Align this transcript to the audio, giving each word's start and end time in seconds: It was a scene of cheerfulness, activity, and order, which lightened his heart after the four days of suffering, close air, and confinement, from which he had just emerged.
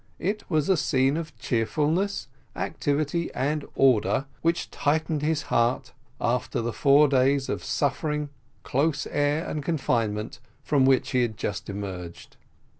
It 0.17 0.49
was 0.49 0.67
a 0.67 0.77
scene 0.77 1.15
of 1.15 1.37
cheerfulness, 1.37 2.27
activity, 2.55 3.31
and 3.35 3.63
order, 3.75 4.25
which 4.41 4.67
lightened 4.83 5.21
his 5.21 5.43
heart 5.43 5.93
after 6.19 6.59
the 6.59 6.73
four 6.73 7.07
days 7.07 7.49
of 7.49 7.63
suffering, 7.63 8.29
close 8.63 9.05
air, 9.05 9.45
and 9.47 9.63
confinement, 9.63 10.39
from 10.63 10.85
which 10.85 11.11
he 11.11 11.21
had 11.21 11.37
just 11.37 11.69
emerged. 11.69 12.35